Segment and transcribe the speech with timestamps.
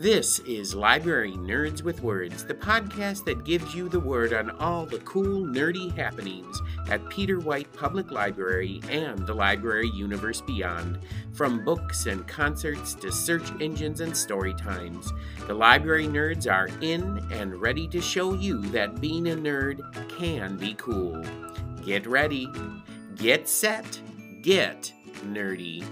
[0.00, 4.86] This is Library Nerds with Words, the podcast that gives you the word on all
[4.86, 6.58] the cool, nerdy happenings
[6.88, 11.00] at Peter White Public Library and the library universe beyond.
[11.34, 15.12] From books and concerts to search engines and story times,
[15.46, 19.82] the library nerds are in and ready to show you that being a nerd
[20.16, 21.22] can be cool.
[21.84, 22.48] Get ready,
[23.16, 24.00] get set,
[24.40, 24.94] get
[25.26, 25.84] nerdy.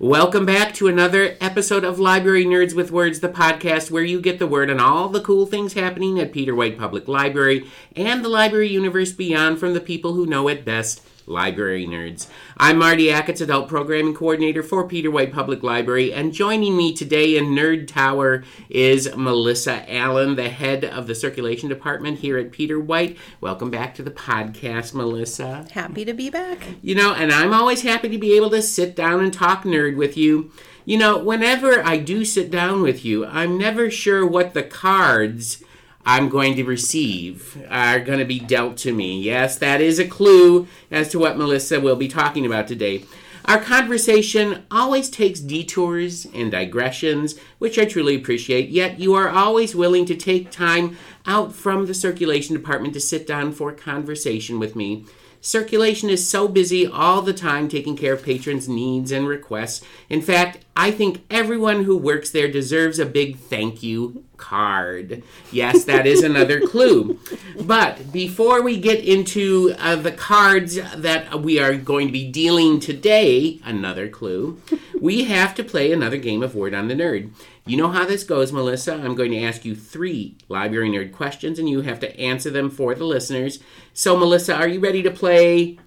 [0.00, 4.38] Welcome back to another episode of Library Nerds with Words, the podcast where you get
[4.38, 8.30] the word on all the cool things happening at Peter White Public Library and the
[8.30, 12.26] library universe beyond from the people who know it best library nerds.
[12.56, 17.36] I'm Marty Achatz, Adult Programming Coordinator for Peter White Public Library, and joining me today
[17.36, 22.80] in Nerd Tower is Melissa Allen, the head of the Circulation Department here at Peter
[22.80, 23.16] White.
[23.40, 25.66] Welcome back to the podcast, Melissa.
[25.70, 26.66] Happy to be back.
[26.82, 29.96] You know, and I'm always happy to be able to sit down and talk nerd
[29.96, 30.50] with you.
[30.84, 35.62] You know, whenever I do sit down with you, I'm never sure what the cards
[36.10, 39.20] I'm going to receive are going to be dealt to me.
[39.20, 43.04] Yes, that is a clue as to what Melissa will be talking about today.
[43.44, 49.76] Our conversation always takes detours and digressions, which I truly appreciate, yet you are always
[49.76, 54.74] willing to take time out from the circulation department to sit down for conversation with
[54.74, 55.04] me.
[55.40, 59.82] Circulation is so busy all the time taking care of patrons' needs and requests.
[60.10, 65.22] In fact, I think everyone who works there deserves a big thank you card.
[65.50, 67.18] Yes, that is another clue.
[67.60, 72.80] But before we get into uh, the cards that we are going to be dealing
[72.80, 74.60] today, another clue,
[75.00, 77.30] we have to play another game of Word on the Nerd.
[77.70, 78.94] You know how this goes, Melissa.
[78.94, 82.68] I'm going to ask you three library nerd questions, and you have to answer them
[82.68, 83.60] for the listeners.
[83.92, 85.78] So, Melissa, are you ready to play?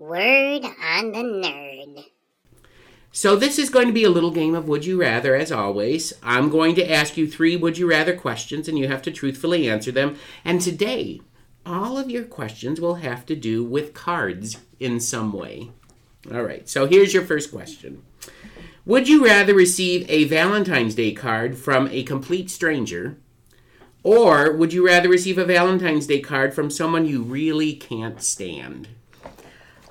[0.00, 2.06] Word on the Nerd.
[3.12, 6.12] So, this is going to be a little game of Would You Rather, as always.
[6.24, 9.70] I'm going to ask you three Would You Rather questions, and you have to truthfully
[9.70, 10.16] answer them.
[10.44, 11.20] And today,
[11.64, 15.70] all of your questions will have to do with cards in some way.
[16.34, 18.02] All right, so here's your first question
[18.88, 23.18] Would you rather receive a Valentine's Day card from a complete stranger?
[24.02, 28.88] Or would you rather receive a Valentine's Day card from someone you really can't stand?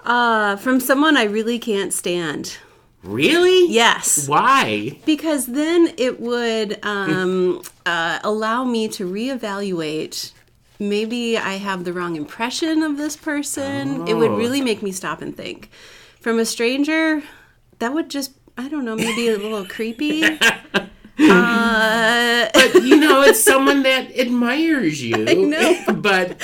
[0.03, 2.57] Uh, from someone I really can't stand.
[3.03, 3.71] Really?
[3.71, 4.27] Yes.
[4.27, 4.97] Why?
[5.05, 10.31] Because then it would um, uh, allow me to reevaluate.
[10.79, 14.07] Maybe I have the wrong impression of this person.
[14.07, 14.37] It would Oh.
[14.37, 15.69] really make me stop and think.
[16.19, 17.21] From a stranger,
[17.77, 20.23] that would just, I don't know, maybe a little creepy.
[21.19, 25.15] Uh, But you know, it's someone that admires you.
[25.27, 25.93] I know.
[25.95, 26.39] But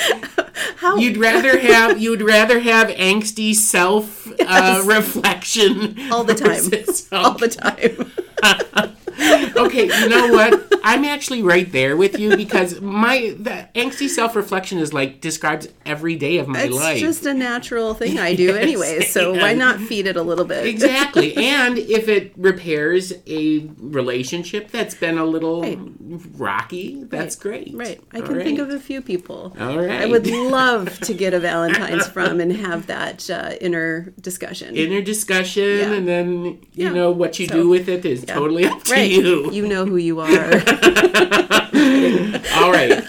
[0.78, 0.96] how?
[0.98, 6.64] you'd rather have you'd rather have angsty self uh, reflection all the time.
[7.12, 8.98] All the time.
[9.58, 10.74] okay, you know what?
[10.84, 15.68] I'm actually right there with you because my the angsty self reflection is like describes
[15.86, 16.94] every day of my It's life.
[16.98, 20.22] It's just a natural thing I do Yes, anyway, so why not feed it a
[20.22, 20.66] little bit?
[20.66, 21.36] Exactly.
[21.38, 25.80] and if it repairs a relationship that's been a little Right.
[26.36, 27.72] rocky, that's great.
[27.74, 28.00] Right.
[28.12, 29.56] I All can think of a few people.
[29.60, 30.02] All right.
[30.02, 34.76] I would love to get a Valentine's from and have that uh, inner discussion.
[34.76, 35.94] Inner discussion, Yeah.
[35.94, 36.90] and then you Yeah.
[36.94, 39.12] know what you So, do with it is totally up to right.
[39.12, 39.52] you.
[39.52, 40.28] You know who you are.
[42.56, 43.04] All right.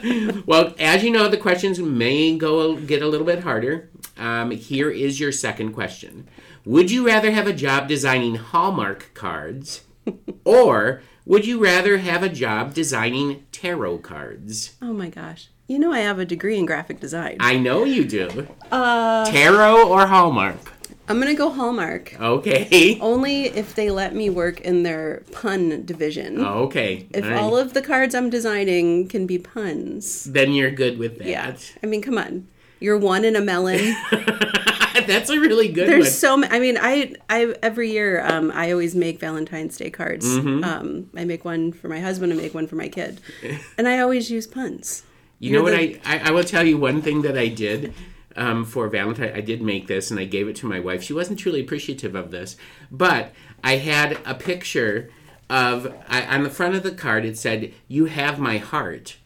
[0.46, 3.90] well, as you know, the questions may go get a little bit harder.
[4.16, 6.28] Um, here is your second question:
[6.64, 9.82] Would you rather have a job designing Hallmark cards,
[10.44, 14.76] or would you rather have a job designing tarot cards?
[14.82, 15.48] oh my gosh.
[15.66, 17.36] You know I have a degree in graphic design.
[17.38, 18.48] I know you do.
[18.72, 20.69] Uh, Tarot or Hallmark?
[21.10, 22.18] I'm going to go Hallmark.
[22.20, 22.98] Okay.
[23.02, 26.40] Only if they let me work in their pun division.
[26.40, 27.08] Okay.
[27.10, 27.40] If All right.
[27.40, 30.24] all of the cards I'm designing can be puns.
[30.24, 31.26] then you're good with that.
[31.26, 31.56] Yeah.
[31.82, 32.46] I mean, come on.
[32.78, 33.94] You're one in a melon.
[35.06, 36.10] That's a really good There's one.
[36.12, 36.54] so many.
[36.54, 40.26] I mean, I I every year um, I always make Valentine's Day cards.
[40.26, 40.64] Mm-hmm.
[40.64, 42.32] Um, I make one for my husband.
[42.32, 43.20] I make one for my kid,
[43.78, 45.02] and I always use puns.
[45.38, 47.48] You know You're what the- I, I I will tell you one thing that I
[47.48, 47.92] did
[48.36, 49.32] um, for Valentine.
[49.34, 51.02] I did make this and I gave it to my wife.
[51.02, 52.56] She wasn't truly appreciative of this,
[52.90, 53.32] but
[53.62, 55.10] I had a picture
[55.48, 57.24] of I, on the front of the card.
[57.24, 59.16] It said, "You have my heart,"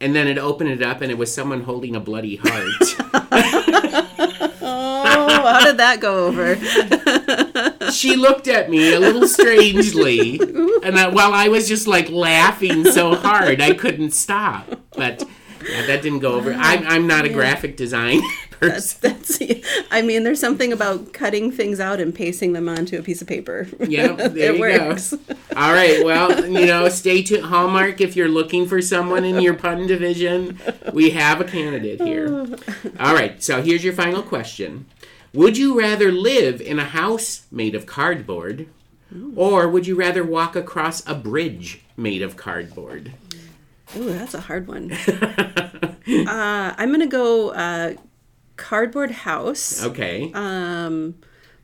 [0.00, 2.70] and then it opened it up and it was someone holding a bloody heart.
[5.06, 6.56] Oh, how did that go over?
[7.92, 10.40] she looked at me a little strangely,
[10.82, 15.24] and I, while I was just like laughing so hard I couldn't stop, but.
[15.68, 16.52] Yeah, that didn't go over.
[16.52, 18.20] I'm, oh, I'm not a graphic design
[18.50, 18.98] person.
[19.00, 19.40] That's,
[19.90, 23.28] I mean, there's something about cutting things out and pasting them onto a piece of
[23.28, 23.66] paper.
[23.84, 25.12] Yep, there it you works.
[25.12, 25.34] go.
[25.56, 27.44] All right, well, you know, stay tuned.
[27.44, 30.58] Hallmark, if you're looking for someone in your pun division,
[30.92, 32.46] we have a candidate here.
[32.98, 34.86] All right, so here's your final question
[35.32, 38.66] Would you rather live in a house made of cardboard,
[39.36, 43.12] or would you rather walk across a bridge made of cardboard?
[43.96, 44.92] Ooh, that's a hard one.
[46.26, 47.94] uh, I'm gonna go uh,
[48.56, 49.82] cardboard house.
[49.84, 50.30] Okay.
[50.34, 51.14] Um,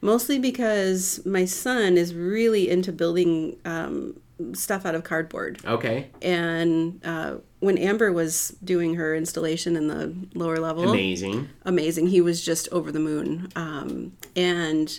[0.01, 4.21] mostly because my son is really into building um,
[4.55, 5.61] stuff out of cardboard.
[5.65, 6.09] Okay.
[6.23, 11.49] And uh, when Amber was doing her installation in the lower level, Amazing.
[11.65, 12.09] amazing.
[12.09, 13.49] He was just over the moon.
[13.57, 14.99] Um, and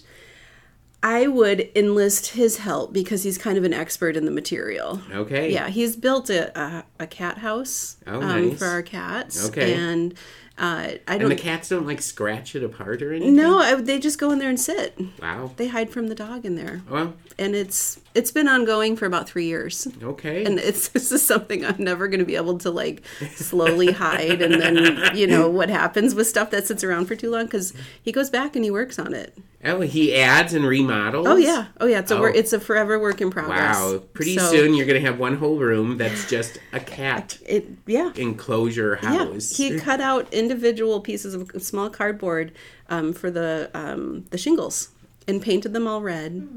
[1.03, 5.01] I would enlist his help because he's kind of an expert in the material.
[5.11, 5.51] Okay.
[5.51, 8.59] Yeah, he's built a, a, a cat house Oh, um, nice.
[8.59, 9.47] for our cats.
[9.49, 9.73] Okay.
[9.73, 10.13] And
[10.59, 13.35] uh, I don't And the cats don't like scratch it apart or anything?
[13.35, 14.95] No, I, they just go in there and sit.
[15.19, 15.51] Wow.
[15.57, 19.27] They hide from the dog in there, Well, and it's it's been ongoing for about
[19.27, 19.87] three years.
[20.03, 20.45] okay.
[20.45, 23.01] And it's this is something I'm never going to be able to like
[23.33, 27.31] slowly hide, and then you know what happens with stuff that sits around for too
[27.31, 27.73] long because
[28.03, 29.35] he goes back and he works on it.
[29.65, 31.27] Oh, he adds and remodels?
[31.27, 31.99] Oh yeah, oh yeah.
[31.99, 32.33] It's a wor- Oh.
[32.33, 33.77] it's a forever work in progress.
[33.77, 34.03] Wow.
[34.13, 37.67] Pretty So, soon you're going to have one whole room that's just a cat It
[37.85, 38.11] yeah.
[38.15, 39.13] enclosure house.
[39.13, 39.57] Yeah, house.
[39.57, 42.51] he cut out individual pieces of small cardboard
[42.89, 44.89] um, for the um, the shingles
[45.27, 46.47] and painted them all red.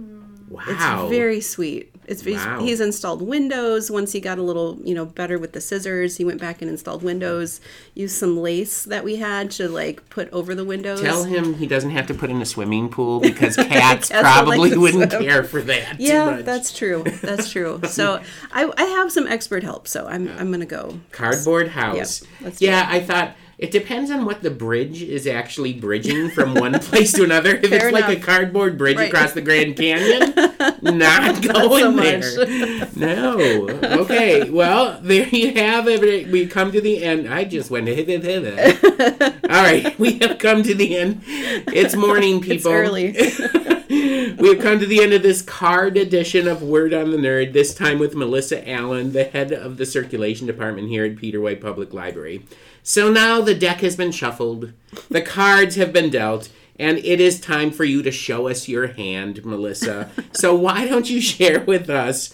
[0.48, 0.64] Wow.
[1.06, 1.90] It's very sweet.
[2.06, 2.60] It's he's, Wow.
[2.60, 3.90] he's installed windows.
[3.90, 6.70] Once he got a little, you know, better with the scissors, he went back and
[6.70, 7.62] installed windows.
[7.94, 11.00] Used some lace that we had to like put over the windows.
[11.00, 14.58] Tell him he doesn't have to put in a swimming pool because cats Cats probably
[14.70, 15.22] like wouldn't swim.
[15.24, 15.96] care for that.
[15.96, 16.44] too Yeah, much.
[16.44, 17.04] that's true.
[17.22, 17.80] That's true.
[17.88, 18.20] So
[18.52, 19.88] I, I have some expert help.
[19.88, 20.98] So I'm I'm gonna go.
[21.10, 22.22] cardboard house.
[22.42, 26.78] let's yeah, I thought it depends on what the bridge is actually bridging from one
[26.80, 27.56] place to another.
[27.56, 29.08] If Fair it's like a cardboard bridge Right.
[29.08, 30.34] across the Grand Canyon,
[30.98, 32.88] not going so there.
[32.94, 33.68] No.
[34.02, 34.50] Okay.
[34.50, 36.28] Well, there you have it.
[36.28, 37.26] We come to the end.
[37.32, 39.32] I just went hither hither.
[39.44, 41.22] All right, we have come to the end.
[41.26, 42.54] It's morning, people.
[42.54, 43.16] It's early.
[44.14, 47.52] we have come to the end of this card edition of Word on the Nerd,
[47.52, 51.60] this time with Melissa Allen, the head of the circulation department here at Peter White
[51.60, 52.46] Public Library.
[52.84, 54.72] So now the deck has been shuffled,
[55.10, 58.88] the cards have been dealt, and it is time for you to show us your
[58.88, 60.10] hand, Melissa.
[60.32, 62.30] so why don't you share with us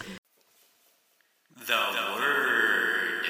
[1.65, 1.73] the
[2.15, 3.25] word?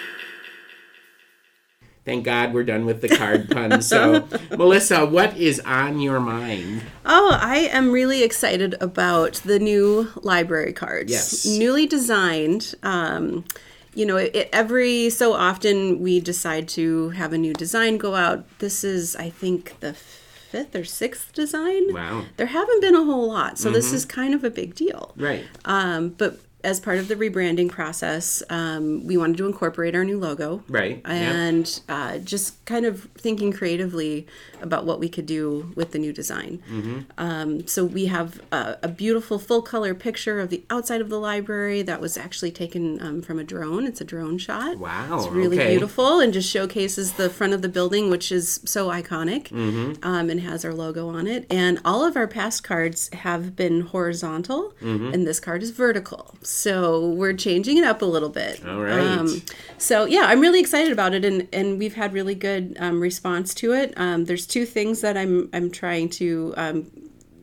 [2.03, 3.87] Thank God we're done with the card puns.
[3.87, 6.81] So, Melissa, what is on your mind?
[7.05, 11.11] Oh, I am really excited about the new library cards.
[11.11, 11.45] Yes.
[11.45, 12.73] Newly designed.
[12.81, 13.45] Um,
[13.93, 18.45] you know, it, every so often we decide to have a new design go out.
[18.59, 21.93] This is, I think, the fifth or sixth design.
[21.93, 22.25] Wow.
[22.37, 25.13] There haven't been a whole lot, so this is kind of a big deal.
[25.15, 25.45] Right.
[25.65, 30.19] Um, but as part of the rebranding process, um, we wanted to incorporate our new
[30.19, 30.63] logo.
[30.67, 31.11] Right, yeah.
[31.11, 34.27] And uh, just kind of thinking creatively
[34.61, 36.61] about what we could do with the new design.
[36.71, 36.99] Mm-hmm.
[37.17, 41.19] Um, so we have a, a beautiful full color picture of the outside of the
[41.19, 43.85] library that was actually taken um, from a drone.
[43.87, 44.77] It's a drone shot.
[44.77, 45.69] Wow, It's really okay.
[45.71, 50.03] beautiful and just showcases the front of the building, which is so iconic Mm-hmm.
[50.03, 51.45] um, and has our logo on it.
[51.49, 55.13] And all of our past cards have been horizontal, Mm-hmm.
[55.13, 56.35] and this card is vertical.
[56.51, 58.65] So we're changing it up a little bit.
[58.67, 59.41] All right.
[59.77, 63.53] so yeah, I'm really excited about it, and and we've had really good um, response
[63.55, 63.93] to it.
[63.95, 66.91] Um, there's two things that I'm I'm trying to um,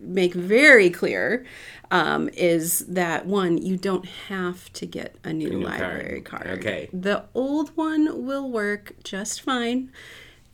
[0.00, 1.46] make very clear.
[1.90, 5.80] Um, is that one you don't have to get a new, new card.
[5.80, 6.46] library card.
[6.58, 6.90] Okay.
[6.92, 9.90] The old one will work just fine.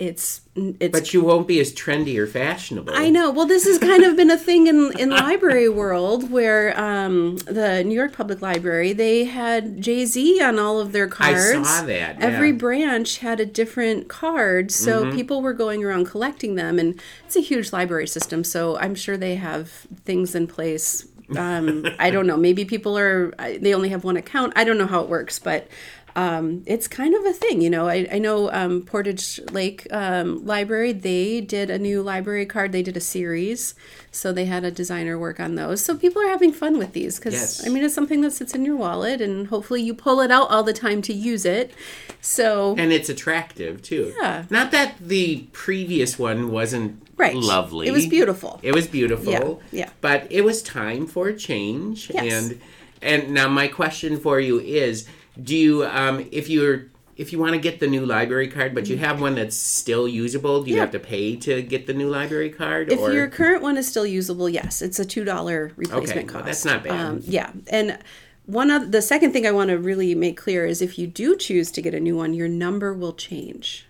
[0.07, 2.95] It's it's But you won't be as trendy or fashionable.
[2.95, 3.31] I know.
[3.31, 7.83] Well, this has kind of been a thing in in library world where um, the
[7.83, 11.87] New York Public Library they had Jay Z on all of their cards I saw
[11.87, 12.53] that, Every yeah.
[12.53, 12.59] Mm-hmm.
[12.59, 17.41] branch had a different card, so people were going around collecting them, and it's a
[17.41, 18.45] huge library system.
[18.45, 19.69] So I'm sure they have
[20.05, 21.07] things in place.
[21.37, 22.37] Um, I don't know.
[22.37, 24.53] Maybe people are they only have one account.
[24.57, 25.69] I don't know how it works, but
[26.17, 27.89] um, it's kind of a thing, you know.
[27.89, 32.71] I, I know um, Portage Lake um, Library, they did a new library card.
[32.73, 33.75] They did a series.
[34.13, 35.81] So they had a designer work on those.
[35.83, 37.67] So people are having fun with these because, Yes.
[37.67, 40.51] I mean, it's something that sits in your wallet and hopefully you pull it out
[40.51, 41.73] all the time to use it.
[42.21, 44.15] So, And it's attractive too.
[44.21, 44.45] Yeah.
[44.51, 47.35] Not that the previous one wasn't right.
[47.35, 47.89] lovely.
[47.89, 48.61] It was beautiful.
[48.63, 49.33] It was beautiful.
[49.33, 49.91] Yeah, yeah.
[50.01, 52.11] But it was time for a change.
[52.15, 52.33] Yes.
[52.33, 52.61] And
[53.03, 55.07] and now my question for you is
[55.41, 56.87] do you um if you're
[57.17, 60.09] if you want to get the new library card, but you have one that's still
[60.09, 60.83] usable, do you Yeah.
[60.83, 62.91] have to pay to get the new library card?
[62.91, 66.43] If or your current one is still usable, yes, it's a two dollar replacement well,
[66.43, 66.47] cost.
[66.47, 67.01] that's not bad.
[67.01, 67.99] Um, yeah, and
[68.47, 71.37] one of the second thing I want to really make clear is if you do
[71.37, 73.87] choose to get a new one, your number will change.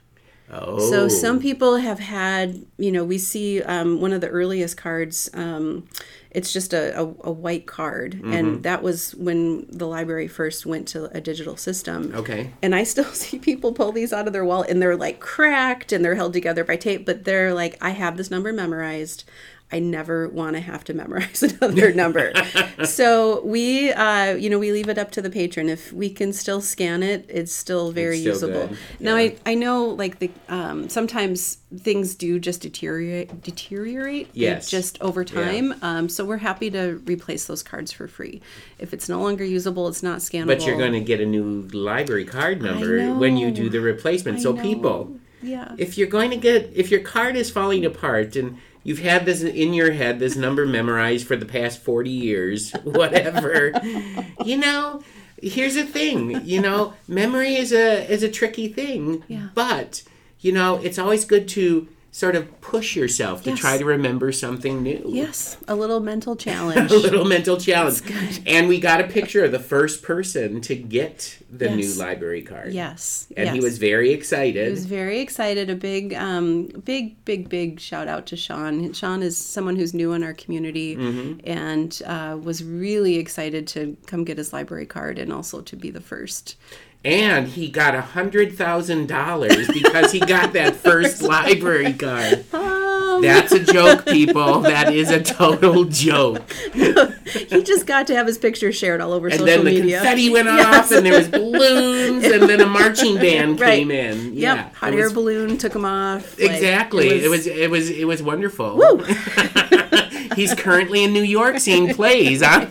[0.55, 4.77] Oh, So some people have had, you know, we see um, one of the earliest
[4.77, 5.29] cards.
[5.35, 5.87] Um,
[6.31, 8.33] it's just a, a, a white card, Mm-hmm.
[8.33, 12.13] and that was when the library first went to a digital system.
[12.15, 12.51] okay.
[12.61, 15.93] And I still see people pull these out of their wallet and they're like cracked
[15.93, 19.25] and they're held together by tape, but they're like, I have this number memorized.
[19.75, 22.33] I never want to have to memorize another number.
[22.85, 25.69] so we, uh, you know, we leave it up to the patron.
[25.69, 28.69] If we can still scan it, it's still very It's still usable.
[28.69, 29.33] good, Now yeah.
[29.47, 34.71] I, I know like the um, sometimes things do just deteriorate deteriorate Yes.
[34.71, 35.75] just over time.
[35.83, 38.41] Um, so we're happy to replace those cards for free.
[38.79, 40.47] If it's no longer usable, it's not scannable.
[40.47, 44.41] But you're going to get a new library card number when you do the replacement.
[44.41, 45.75] so I people, yeah.
[45.79, 49.43] if you're going to get if your card is falling apart and you've had this
[49.43, 53.73] in your head this number memorized for the past 40 years whatever
[54.45, 55.03] you know
[55.43, 59.49] here's the thing you know memory is a is a tricky thing Yeah.
[59.55, 60.03] but
[60.41, 63.59] you know it's always good to sort of push yourself to Yes.
[63.59, 66.93] try to remember something new Yes, a little mental challenge.
[66.93, 68.03] a little mental challenge
[68.47, 71.75] and we got a picture of the first person to get the Yes.
[71.77, 75.69] new library card yes, and he was very excited He was very excited.
[75.71, 78.93] A big, um, big, big, big shout out to Sean.
[78.93, 81.41] Sean is someone who's new in our community Mm-hmm.
[81.45, 85.91] and uh, was really excited to come get his library card and also to be
[85.91, 86.55] the first.
[87.05, 92.45] And he got a hundred thousand dollars because he got that first library card.
[92.55, 94.61] Um, That's a joke, people.
[94.61, 96.51] That is a total joke.
[96.75, 99.99] he just got to have his picture shared all over And social then the media.
[99.99, 100.67] confetti went Yes.
[100.91, 103.77] off, and there was balloons, and then a marching band Right.
[103.79, 104.35] came in.
[104.35, 106.39] Yep, Yeah, hot it air was- balloon took him off.
[106.41, 107.09] Like, Exactly.
[107.25, 108.81] It was, it was it was wonderful.
[110.35, 112.43] He's currently in New York seeing plays.
[112.45, 112.67] Huh?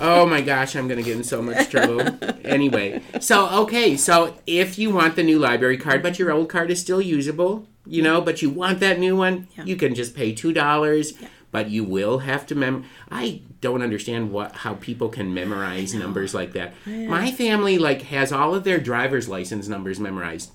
[0.00, 2.02] Oh my gosh, I'm gonna get in so much trouble.
[2.44, 6.70] Anyway, so okay, so if you want the new library card, but your old card
[6.70, 9.64] is still usable, you know, but you want that new one, Yeah.
[9.64, 11.12] you can just pay two dollars.
[11.52, 12.84] But you will have to mem.
[13.10, 16.74] I don't understand what how people can memorize numbers like that.
[16.84, 20.50] My family like has all of their driver's license numbers memorized.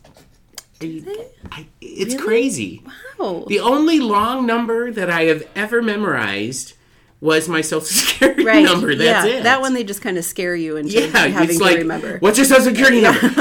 [0.81, 2.83] I, it's crazy.
[3.17, 3.45] Wow.
[3.47, 6.73] The only long number that I have ever memorized
[7.21, 8.65] was my social security right.
[8.65, 8.93] number.
[8.95, 9.43] That's yeah, it.
[9.43, 12.17] that one they just kind of scare you into Yeah, having to like, remember.
[12.19, 13.19] what's your social security number?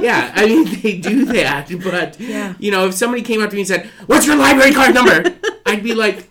[0.00, 2.54] yeah, I mean they do that, but Yeah.
[2.58, 5.34] you know, if somebody came up to me and said, "What's your library card number?"
[5.66, 6.28] I'd be like,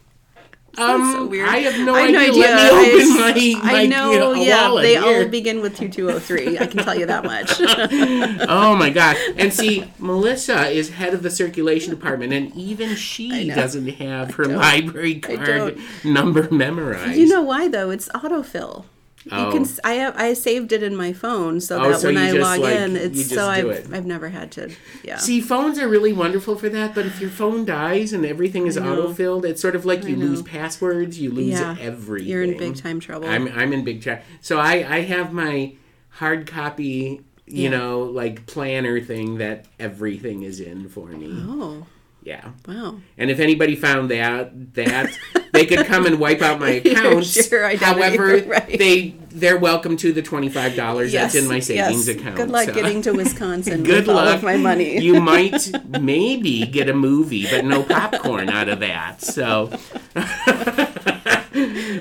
[0.77, 1.47] "Um, so weird.
[1.47, 2.17] I have no I idea.
[2.17, 5.25] no Let me open I- my, my I know, you know, yeah, they here." all
[5.27, 6.57] begin with 2203.
[6.59, 7.51] I can tell you that much.
[8.49, 9.15] Oh my god!
[9.37, 14.45] And see, Melissa is head of the circulation department, and even she doesn't have her
[14.45, 17.17] library card number memorized.
[17.17, 17.89] you know why though?
[17.89, 18.85] It's autofill.
[19.31, 19.45] Oh.
[19.45, 19.61] You can.
[19.61, 19.65] Oh.
[19.65, 20.15] s- I have.
[20.17, 22.95] I saved it in my phone so Oh, that so when I log like, in,
[22.97, 23.65] it's so I've.
[23.67, 23.87] it.
[23.93, 24.71] I've never had to.
[25.03, 25.17] Yeah.
[25.17, 28.75] See, phones are really wonderful for that, but if your phone dies and everything is
[28.77, 31.75] autofilled, it's sort of like you lose passwords, you lose yeah.
[31.79, 32.27] everything.
[32.29, 33.27] You're in big time trouble.
[33.27, 34.21] I'm I'm in big trouble.
[34.41, 35.73] So I I have my
[36.09, 37.69] hard copy, you Yeah.
[37.69, 41.29] know, like planner thing that everything is in for me.
[41.47, 41.85] oh
[42.23, 42.51] Yeah.
[42.67, 42.99] wow.
[43.17, 45.11] And if anybody found that, that
[45.51, 47.47] they could come and wipe out my accounts.
[47.47, 48.77] sure However, right.
[48.79, 52.15] they they're welcome to the twenty five dollars that's in my savings yes.
[52.17, 52.35] account.
[52.37, 54.35] Good luck so- getting to Wisconsin Good with all luck.
[54.37, 54.99] of my money.
[54.99, 55.69] you might
[56.01, 59.21] maybe get a movie, but no popcorn out of that.
[59.21, 59.71] So,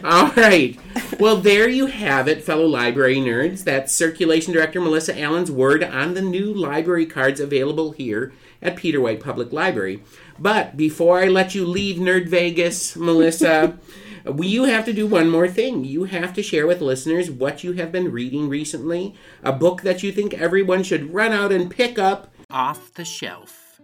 [0.04, 0.78] all right.
[1.18, 3.64] Well, there you have it, fellow library nerds.
[3.64, 9.00] That's Circulation Director Melissa Allen's word on the new library cards available here at Peter
[9.00, 10.02] White Public Library.
[10.38, 13.78] But before I let you leave Nerd Vegas, Melissa.
[14.24, 15.84] We, you have to do one more thing.
[15.84, 20.04] You have to share with listeners what you have been reading recently, a book that
[20.04, 23.80] you think everyone should run out and pick up off the shelf.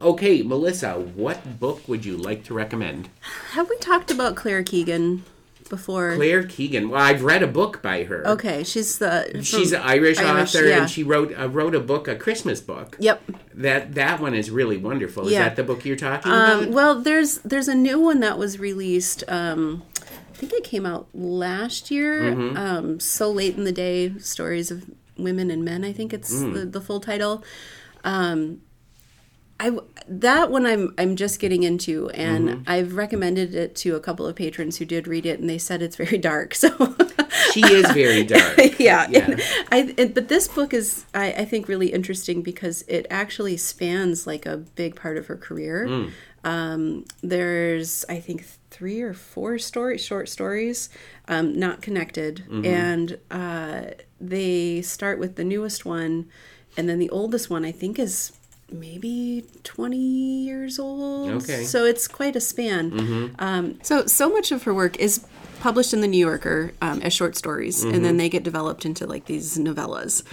[0.00, 3.10] Okay, Melissa, what book would you like to recommend?
[3.50, 5.22] Have we talked about Claire Keegan
[5.72, 6.14] before?
[6.16, 6.90] Claire Keegan.
[6.90, 8.26] Well, I've read a book by her.
[8.28, 9.40] Okay, she's the.
[9.42, 10.82] She's an Irish, Irish, author, yeah.
[10.82, 12.96] and she wrote uh, wrote a book, a Christmas book.
[13.00, 13.22] Yep.
[13.54, 15.26] That that one is really wonderful.
[15.26, 16.62] Is that the book you're talking about?
[16.64, 19.24] Um, well, there's there's a new one that was released.
[19.28, 22.34] Um, I think it came out last year.
[22.34, 22.56] Mm-hmm.
[22.56, 24.84] Um, so late in the day, stories of
[25.16, 25.84] women and men.
[25.84, 26.54] I think it's Mm.
[26.54, 27.42] the, the full title.
[28.04, 28.60] Um,
[29.60, 29.70] I
[30.08, 34.34] that one I'm I'm just getting into, and I've recommended it to a couple of
[34.34, 36.54] patrons who did read it, and they said it's very dark.
[36.62, 36.96] So
[37.52, 38.78] She is very dark.
[38.78, 39.36] yeah, Yeah.
[39.70, 44.26] I and, but this book is I, I think really interesting because it actually spans
[44.26, 45.86] like a big part of her career.
[45.88, 46.10] Mm.
[46.44, 50.88] Um, there's I think three or four story short stories,
[51.28, 52.64] um, not connected, Mm-hmm.
[52.66, 53.82] and uh,
[54.20, 56.26] they start with the newest one,
[56.76, 58.32] and then the oldest one I think is
[58.72, 61.30] maybe 20 years old.
[61.30, 61.52] Okay.
[61.52, 61.64] Mm-hmm.
[61.64, 63.34] so it's quite a span.
[63.38, 65.24] Um, so so much of her work is
[65.60, 69.06] published in the new yorker um, as short stories and then they get developed into
[69.06, 70.24] like these novellas.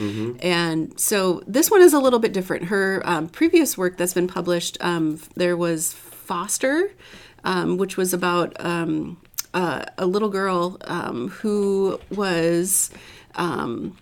[0.41, 2.65] And so this one is a little bit different.
[2.65, 6.89] Her um, previous work that's been published um, there was foster
[7.43, 9.17] um, which was about um,
[9.53, 12.91] uh, a little girl um, who was
[13.35, 13.97] um,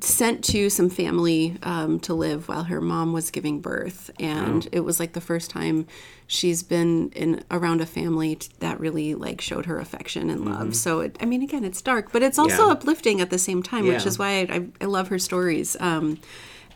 [0.00, 4.80] sent to some family um, to live while her mom was giving birth, and it
[4.80, 5.86] was like the first time
[6.28, 10.76] she's been in around a family t- that really like showed her affection and love.
[10.76, 12.72] So it, I mean, again, it's dark, but it's also Yeah.
[12.72, 15.76] uplifting at the same time, which is why I, I, I love her stories.
[15.80, 16.18] Um,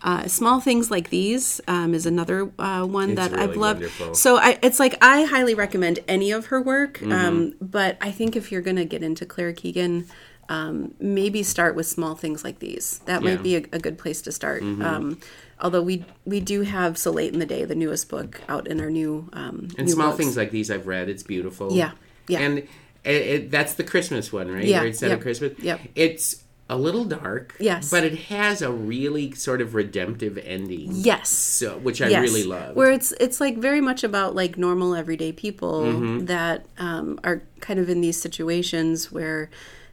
[0.03, 3.81] uh, small things like these um, is another uh, one It's that I've loved.
[3.81, 4.15] wonderful.
[4.15, 7.13] So I, it's like I highly recommend any of her work, Mm-hmm.
[7.13, 10.07] um, but I think if you're going to get into Claire Keegan,
[10.49, 12.99] um, maybe start with small things like these.
[13.07, 13.29] That Yeah.
[13.31, 13.37] Mm-hmm.
[13.37, 14.63] might be a, a good place to start.
[14.63, 15.19] Um,
[15.61, 18.81] although we we do have so late in the day the newest book out in
[18.81, 20.19] our new um, And new small books.
[20.19, 21.09] things like these I've read.
[21.09, 21.73] It's beautiful.
[21.73, 21.93] Yeah,
[22.29, 22.41] yeah.
[22.41, 22.69] And it,
[23.05, 24.65] it, that's the Christmas one, right?
[24.65, 25.53] Yeah, Where it's set yep, Christmas.
[25.59, 25.81] yep.
[25.95, 27.55] It's a little dark.
[27.61, 27.91] Yes.
[27.91, 30.89] But it has a really sort of redemptive ending.
[30.93, 31.29] Yes.
[31.29, 32.23] So, which I Yes.
[32.23, 32.75] really love.
[32.75, 36.25] Where it's it's like very much about like normal everyday people Mm-hmm.
[36.27, 39.51] that um, are kind of in these situations where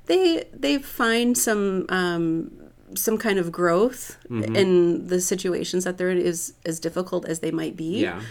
[0.08, 2.52] they they find some um,
[2.96, 4.56] some kind of growth Mm-hmm.
[4.56, 8.00] in the situations that they're in is as difficult as they might be.
[8.02, 8.22] yeah.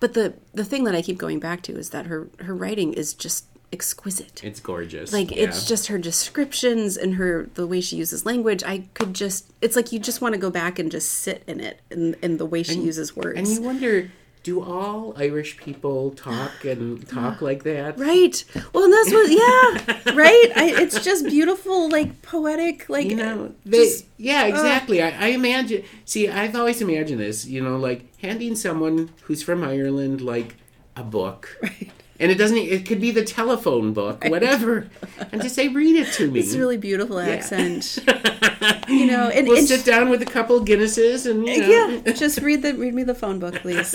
[0.00, 2.94] But the the thing that I keep going back to is that her her writing
[2.94, 4.42] is just exquisite.
[4.42, 5.12] It's gorgeous.
[5.12, 5.44] like yeah.
[5.44, 9.76] it's just her descriptions and her the way she uses language i could just it's
[9.76, 12.46] like you just want to go back and just sit in it and, and the
[12.46, 14.10] way she uses words And you wonder,
[14.42, 17.98] do all Irish people talk and talk like that?
[17.98, 23.20] right well and that's what yeah right I, it's just beautiful like poetic like You
[23.20, 25.02] uh, know, they, just- yeah, uh, exactly.
[25.02, 25.82] I, I imagine.
[26.04, 27.46] See, I've always imagined this.
[27.46, 30.56] You know, like handing someone who's from Ireland like
[30.96, 31.90] a book, Right.
[32.20, 32.58] And it doesn't.
[32.58, 34.88] It could be the telephone book, whatever,
[35.32, 37.98] and just say, "Read it to me." it's a really beautiful accent
[38.88, 42.12] you know and, we'll and sit down with a couple Guinnesses and you know, yeah
[42.12, 43.94] just read the read me the phone book please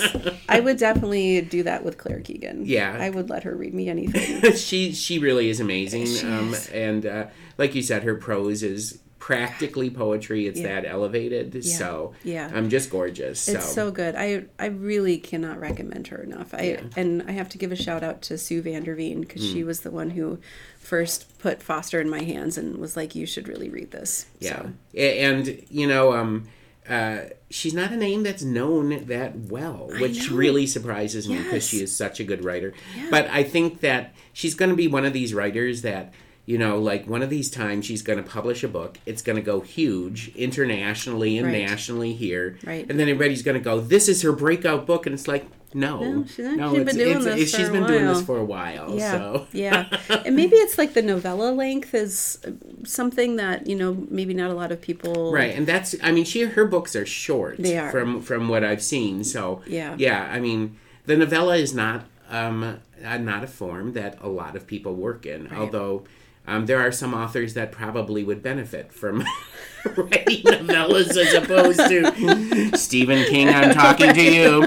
[0.50, 2.98] i would definitely do that with claire keegan Yeah.
[3.00, 6.08] i would let her read me anything she she really is amazing.
[6.26, 7.26] Um, and uh,
[7.58, 10.46] like you said, her prose is practically poetry.
[10.46, 10.82] It's Yeah.
[10.82, 11.66] that elevated.
[11.66, 12.52] So Yeah.
[12.54, 13.40] I'm just gorgeous.
[13.40, 13.54] So.
[13.54, 14.14] It's so good.
[14.16, 16.54] I I really cannot recommend her enough.
[16.54, 19.68] I and I have to give a shout out to Sue Vanderveen because she Hmm.
[19.68, 20.38] was the one who
[20.78, 24.62] first put Foster in my hands and was like, "You should really read this." Yeah,
[24.94, 26.48] So, and you know, um,
[26.88, 31.66] uh, she's not a name that's known that well, which really surprises me because Yes.
[31.68, 32.74] she is such a good writer.
[33.10, 36.14] But I think that she's going to be one of these writers that.
[36.48, 39.00] You know, like one of these times she's going to publish a book.
[39.08, 41.64] It's going to go huge internationally and Right.
[41.68, 42.58] nationally here.
[42.64, 42.86] Right.
[42.90, 45.08] And then everybody's going to go, this is her breakout book.
[45.08, 46.00] And it's like, no.
[46.00, 48.26] No, she's not- no, she's it's, been doing this a been doing this while.
[48.26, 48.96] for a while.
[48.96, 49.48] yeah, So.
[49.54, 49.88] yeah,
[50.26, 52.40] and maybe it's like the novella length is
[52.86, 56.24] something that you know maybe not a lot of people Right, and that's I mean
[56.26, 57.92] she her books are short They are.
[57.92, 59.24] from from what I've seen.
[59.24, 59.96] So Yeah.
[59.98, 60.30] yeah.
[60.32, 60.78] I mean
[61.08, 65.26] the novella is not um uh, not a form that a lot of people work
[65.26, 65.52] in.
[65.54, 66.06] Although
[66.48, 69.20] um, there are some authors that probably would benefit from
[69.98, 73.50] writing novellas as opposed to Stephen King.
[73.50, 74.64] I'm talking to you.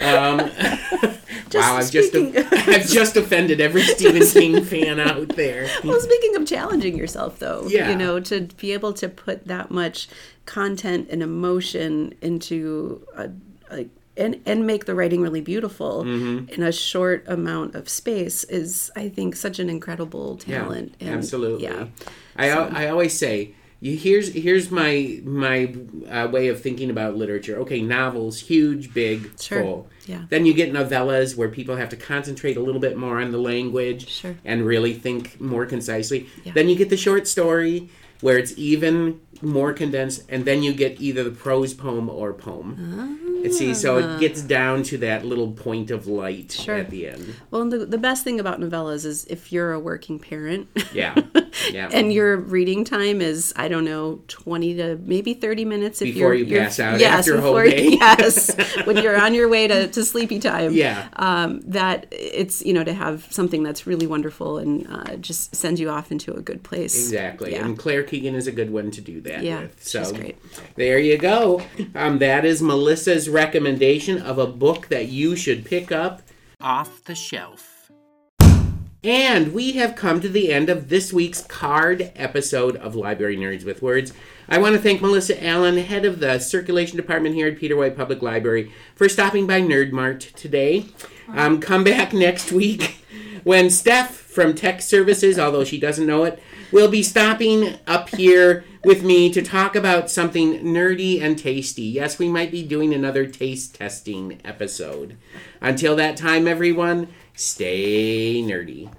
[0.00, 0.38] Um,
[1.54, 2.14] wow, I've just
[2.68, 5.68] I've just offended every Stephen King fan out there.
[5.84, 7.90] Well, speaking of challenging yourself, though, Yeah.
[7.90, 10.08] you know, to be able to put that much
[10.46, 13.30] content and emotion into a,
[13.70, 13.86] a
[14.20, 16.52] and and make the writing really beautiful Mm-hmm.
[16.54, 20.94] in a short amount of space is, I think, such an incredible talent.
[20.98, 21.64] Yeah, and, absolutely.
[21.64, 21.86] Yeah.
[22.36, 25.74] I al I always say here's here's my my
[26.10, 27.56] uh, way of thinking about literature.
[27.60, 29.62] Okay, novels, huge, big, Sure.
[29.62, 29.88] full.
[30.06, 30.22] Yeah.
[30.28, 33.38] Then you get novellas where people have to concentrate a little bit more on the
[33.38, 34.36] language Sure.
[34.44, 36.26] and really think more concisely.
[36.44, 36.52] Yeah.
[36.54, 37.88] Then you get the short story
[38.20, 42.68] where it's even more condensed, and then you get either the prose poem or poem.
[43.50, 46.76] See, so it gets down to that little point of light Sure.
[46.76, 47.34] at the end.
[47.50, 51.14] Well, the, the best thing about novellas is if you're a working parent Yeah.
[51.72, 51.88] Yeah.
[51.92, 56.00] and your reading time is, I don't know, 20 to maybe 30 minutes.
[56.00, 57.88] If Before you're, you you're- pass out yes, after a whole day.
[58.00, 58.54] Yes,
[58.86, 60.72] when you're on your way to, to sleepy time.
[60.72, 61.08] Yeah.
[61.14, 65.80] Um, that it's, you know, to have something that's really wonderful and uh, just sends
[65.80, 66.94] you off into a good place.
[66.94, 67.52] Exactly.
[67.52, 67.64] Yeah.
[67.64, 69.82] And Claire Keegan is a good one to do that Yeah, with.
[69.86, 70.38] So great.
[70.76, 71.62] there you go.
[71.94, 76.22] Um, that is Melissa's recommendation of a book that you should pick up
[76.60, 77.90] off the shelf.
[79.02, 83.64] And we have come to the end of this week's card episode of Library Nerds
[83.64, 84.12] with Words.
[84.46, 87.96] I want to thank Melissa Allen, head of the circulation department here at Peter White
[87.96, 90.84] Public Library, for stopping by Nerd Mart today.
[91.28, 92.98] Um, come back next week
[93.42, 98.64] when Steph from Tech Services, although she doesn't know it, will be stopping up here
[98.84, 101.82] with me to talk about something nerdy and tasty.
[101.82, 105.16] Yes, we might be doing another taste testing episode.
[105.60, 108.92] Until that time, everyone, stay nerdy.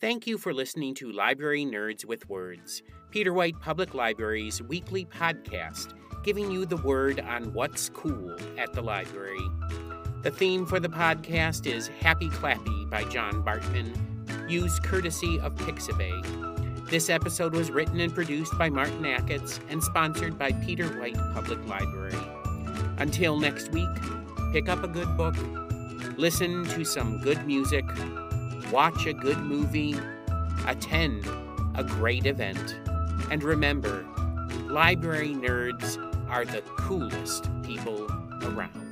[0.00, 5.92] Thank you for listening to Library Nerds with Words, Peter White Public Library's weekly podcast,
[6.22, 9.40] giving you the word on what's cool at the library.
[10.22, 13.92] The theme for the podcast is Happy Clappy by John Bartmann,
[14.48, 16.47] used courtesy of Pixabay.
[16.90, 21.62] This episode was written and produced by Martin Achatz and sponsored by Peter White Public
[21.66, 22.16] Library.
[22.96, 23.90] Until next week,
[24.54, 25.34] pick up a good book,
[26.16, 27.84] listen to some good music,
[28.72, 29.96] watch a good movie,
[30.66, 31.26] attend
[31.74, 32.78] a great event,
[33.30, 34.06] and remember,
[34.70, 35.98] library nerds
[36.30, 38.06] are the coolest people
[38.44, 38.87] around.